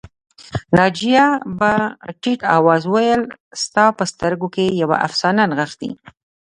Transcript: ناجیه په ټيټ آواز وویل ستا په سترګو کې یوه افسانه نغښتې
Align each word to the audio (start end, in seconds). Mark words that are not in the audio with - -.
ناجیه 0.77 1.27
په 1.59 1.69
ټيټ 2.21 2.41
آواز 2.57 2.81
وویل 2.87 3.21
ستا 3.63 3.85
په 3.97 4.03
سترګو 4.11 4.47
کې 4.55 4.65
یوه 4.81 4.97
افسانه 5.07 5.43
نغښتې 5.51 5.89